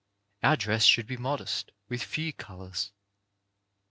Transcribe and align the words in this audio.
Our 0.41 0.57
dress 0.57 0.83
should 0.85 1.05
be 1.05 1.15
modest; 1.15 1.73
with 1.87 2.01
few 2.01 2.33
colours. 2.33 2.91